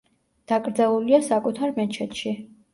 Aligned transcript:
დაკრძალულია 0.51 1.21
საკუთარ 1.29 1.77
მეჩეთში. 1.79 2.37